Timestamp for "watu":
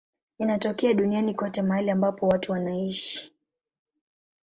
2.27-2.51